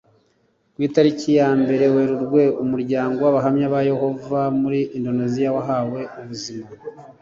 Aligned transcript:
Ku 0.73 0.79
itariki 0.87 1.29
yambere 1.39 1.85
Werurwe 1.95 2.43
umuryango 2.63 3.17
w 3.21 3.27
Abahamya 3.31 3.65
ba 3.73 3.79
Yehova 3.89 4.41
muri 4.61 4.79
Indoneziya 4.97 5.49
wahawe 5.57 5.99
ubuzima 6.19 6.67